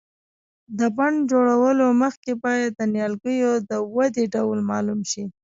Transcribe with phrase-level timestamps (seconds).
[0.79, 5.23] د بڼ جوړولو مخکې باید د نیالګیو د ودې ډول معلوم شي.